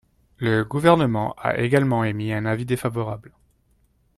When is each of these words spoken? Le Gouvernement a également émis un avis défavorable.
Le 0.39 0.63
Gouvernement 0.65 1.35
a 1.37 1.59
également 1.59 2.03
émis 2.03 2.33
un 2.33 2.45
avis 2.47 2.65
défavorable. 2.65 3.33